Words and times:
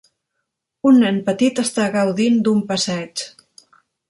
Un 0.91 0.97
nen 1.03 1.19
petit 1.27 1.61
està 1.65 1.85
gaudint 1.99 2.41
d'un 2.49 2.65
passeig. 2.73 3.27